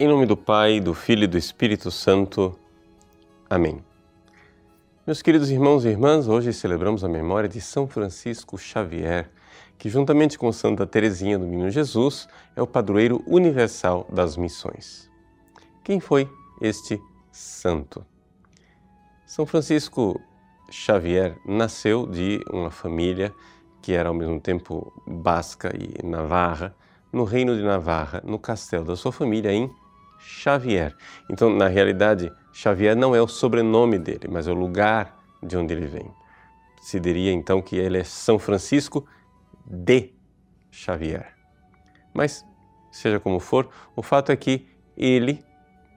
[0.00, 2.58] Em nome do Pai, do Filho e do Espírito Santo.
[3.48, 3.80] Amém.
[5.06, 9.30] Meus queridos irmãos e irmãs, hoje celebramos a memória de São Francisco Xavier,
[9.78, 12.26] que, juntamente com Santa Teresinha do Menino Jesus,
[12.56, 15.08] é o padroeiro universal das missões.
[15.84, 16.28] Quem foi
[16.60, 17.00] este
[17.30, 18.04] santo?
[19.24, 20.20] São Francisco
[20.72, 23.32] Xavier nasceu de uma família
[23.80, 26.74] que era ao mesmo tempo basca e navarra,
[27.12, 29.70] no reino de Navarra, no castelo da sua família em
[30.26, 30.94] Xavier.
[31.28, 35.74] Então, na realidade, Xavier não é o sobrenome dele, mas é o lugar de onde
[35.74, 36.10] ele vem.
[36.80, 39.06] Se diria então que ele é São Francisco
[39.66, 40.12] de
[40.70, 41.34] Xavier.
[42.12, 42.44] Mas,
[42.90, 44.66] seja como for, o fato é que
[44.96, 45.44] ele,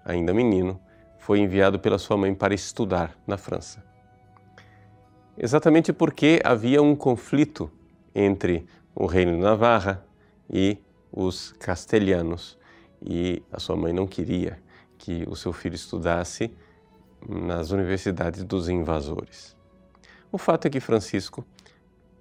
[0.04, 0.80] ainda menino,
[1.20, 3.84] foi enviado pela sua mãe para estudar na França.
[5.38, 7.72] Exatamente porque havia um conflito
[8.16, 10.04] entre o reino de Navarra
[10.50, 10.78] e
[11.12, 12.58] os castelhanos
[13.02, 14.60] e a sua mãe não queria
[14.98, 16.52] que o seu filho estudasse
[17.28, 19.56] nas universidades dos invasores.
[20.32, 21.46] O fato é que Francisco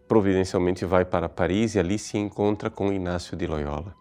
[0.06, 3.94] providencialmente vai para Paris e ali se encontra com Inácio de Loyola,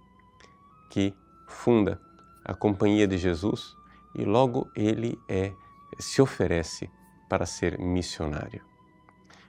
[0.90, 1.14] que
[1.48, 2.00] funda
[2.44, 3.76] a Companhia de Jesus
[4.14, 5.52] e logo ele é
[6.00, 6.90] se oferece
[7.28, 8.62] para ser missionário.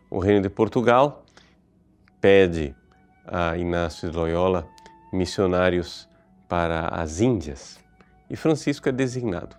[0.09, 1.25] O reino de Portugal
[2.21, 2.75] pede
[3.27, 4.69] a Inácio de Loyola
[5.13, 6.09] missionários
[6.49, 7.79] para as Índias
[8.29, 9.57] e Francisco é designado.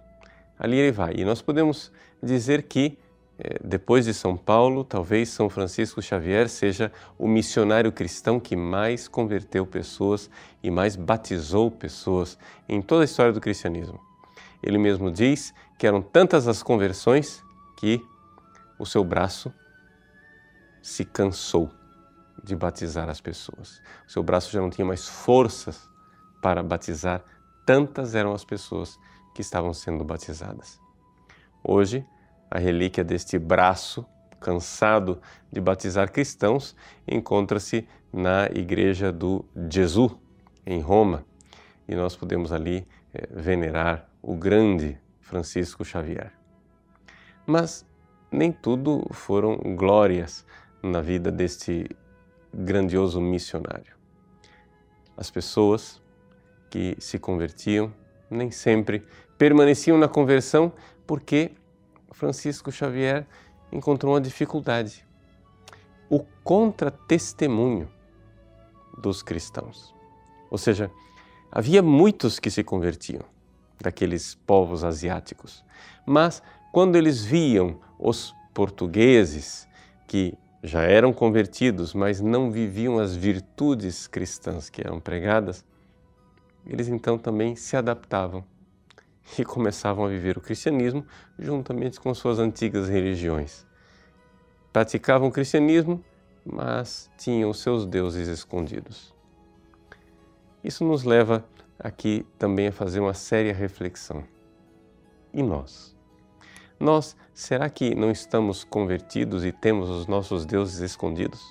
[0.60, 1.14] Ali ele vai.
[1.16, 2.98] E nós podemos dizer que,
[3.40, 9.08] eh, depois de São Paulo, talvez São Francisco Xavier seja o missionário cristão que mais
[9.08, 10.30] converteu pessoas
[10.64, 14.00] e mais batizou pessoas em toda a história do cristianismo.
[14.62, 17.44] Ele mesmo diz que eram tantas as conversões
[17.78, 18.02] que
[18.80, 19.54] o seu braço
[20.82, 21.70] se cansou
[22.44, 23.82] de batizar as pessoas.
[24.08, 25.88] O seu braço já não tinha mais forças
[26.42, 27.24] para batizar,
[27.66, 29.00] tantas eram as pessoas
[29.34, 30.80] que estavam sendo batizadas.
[31.64, 32.06] Hoje,
[32.50, 34.06] a relíquia deste braço
[34.40, 36.76] cansado de batizar cristãos
[37.08, 40.14] encontra-se na igreja do Jesus,
[40.66, 41.26] em Roma,
[41.88, 46.32] e nós podemos ali eh, venerar o grande Francisco Xavier.
[47.46, 47.86] Mas
[48.32, 50.46] nem tudo foram glórias
[50.82, 51.90] na vida deste
[52.54, 53.96] grandioso missionário.
[55.16, 56.02] As pessoas
[56.70, 57.94] que se convertiam
[58.30, 59.06] nem sempre
[59.38, 60.72] permaneciam na conversão
[61.06, 61.52] porque
[62.12, 63.26] Francisco Xavier
[63.72, 65.06] encontrou uma dificuldade:
[66.10, 67.90] o contra-testemunho
[68.98, 69.94] dos cristãos.
[70.50, 70.90] Ou seja,
[71.52, 73.24] havia muitos que se convertiam
[73.80, 75.64] daqueles povos asiáticos,
[76.06, 76.42] mas
[76.72, 79.68] quando eles viam os portugueses
[80.08, 85.64] que já eram convertidos, mas não viviam as virtudes cristãs que eram pregadas,
[86.68, 88.44] eles então também se adaptavam
[89.38, 91.06] e começavam a viver o cristianismo
[91.40, 93.66] juntamente com suas antigas religiões.
[94.72, 96.04] Praticavam o cristianismo,
[96.46, 99.14] mas tinham seus deuses escondidos.
[100.64, 101.46] Isso nos leva
[101.80, 104.24] aqui também a fazer uma séria reflexão.
[105.34, 105.96] E nós?
[106.80, 111.42] Nós, será que não estamos convertidos e temos os nossos deuses escondidos?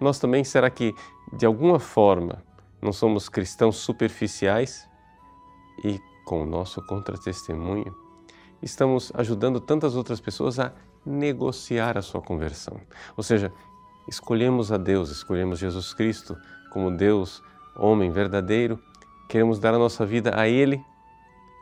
[0.00, 0.94] Nós também, será que
[1.32, 2.42] de alguma forma
[2.80, 4.88] não somos cristãos superficiais
[5.84, 7.94] e, com o nosso contratestemunho,
[8.62, 10.72] estamos ajudando tantas outras pessoas a
[11.04, 12.80] negociar a sua conversão.
[13.16, 13.52] Ou seja,
[14.08, 16.36] escolhemos a Deus, escolhemos Jesus Cristo
[16.72, 17.42] como Deus,
[17.76, 18.78] homem verdadeiro,
[19.28, 20.84] queremos dar a nossa vida a Ele,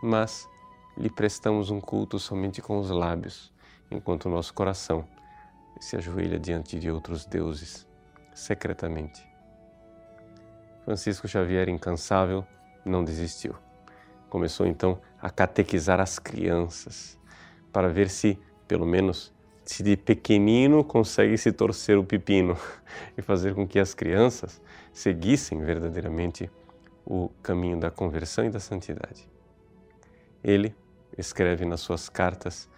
[0.03, 0.49] mas
[0.97, 3.53] lhe prestamos um culto somente com os lábios,
[3.91, 5.07] enquanto o nosso coração
[5.79, 7.87] se ajoelha diante de outros deuses,
[8.35, 9.36] secretamente.
[10.87, 12.47] Francisco Xavier, incansável,
[12.85, 13.57] não desistiu.
[14.31, 17.19] Começou então a catequizar as crianças
[17.73, 18.39] para ver se,
[18.69, 22.57] pelo menos, se de pequenino consegue se torcer o pepino
[23.19, 26.49] e fazer com que as crianças seguissem verdadeiramente
[27.05, 29.29] o caminho da conversão e da santidade.
[30.43, 30.73] Ele
[31.19, 32.69] escreve nas suas cartas,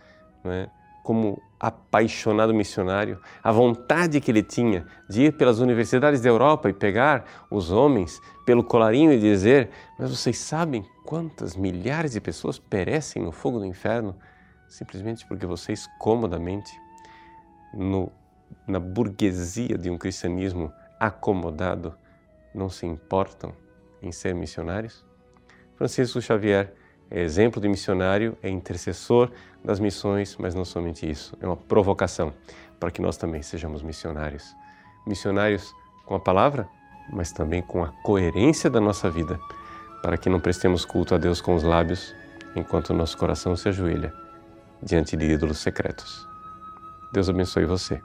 [0.47, 0.71] é?
[1.09, 6.73] Como apaixonado missionário, a vontade que ele tinha de ir pelas universidades da Europa e
[6.75, 13.23] pegar os homens pelo colarinho e dizer: Mas vocês sabem quantas milhares de pessoas perecem
[13.23, 14.15] no fogo do inferno
[14.69, 16.71] simplesmente porque vocês comodamente,
[17.73, 18.13] no,
[18.67, 20.71] na burguesia de um cristianismo
[21.01, 21.97] acomodado,
[22.55, 23.55] não se importam
[24.03, 25.07] em ser missionários?
[25.75, 26.75] Francisco Xavier
[27.11, 29.31] é exemplo de missionário, é intercessor
[29.65, 32.33] das missões, mas não somente isso, é uma provocação
[32.79, 34.55] para que nós também sejamos missionários.
[35.07, 35.75] Missionários
[36.07, 36.69] com a palavra,
[37.13, 39.39] mas também com a coerência da nossa vida,
[40.03, 42.15] para que não prestemos culto a Deus com os lábios,
[42.55, 44.13] enquanto o nosso coração se ajoelha
[44.83, 46.27] diante de ídolos secretos.
[47.13, 48.01] Deus abençoe você.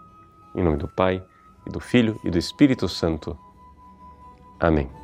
[0.56, 1.24] Em nome do Pai,
[1.66, 3.38] e do Filho e do Espírito Santo.
[4.60, 5.03] Amém.